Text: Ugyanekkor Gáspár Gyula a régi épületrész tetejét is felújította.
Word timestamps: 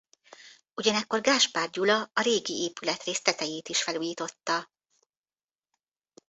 Ugyanekkor 0.73 1.21
Gáspár 1.21 1.69
Gyula 1.69 2.09
a 2.13 2.21
régi 2.21 2.53
épületrész 2.53 3.21
tetejét 3.21 3.69
is 3.69 3.83
felújította. 3.83 4.69